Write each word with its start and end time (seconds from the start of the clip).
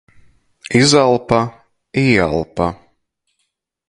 Izelpa, 0.79 1.41
īelpa. 2.05 2.71